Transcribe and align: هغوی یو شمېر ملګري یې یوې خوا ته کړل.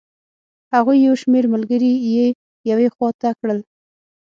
هغوی 0.73 0.97
یو 1.07 1.13
شمېر 1.21 1.43
ملګري 1.53 1.91
یې 2.15 2.27
یوې 2.71 2.87
خوا 2.93 3.09
ته 3.21 3.29
کړل. 3.39 3.59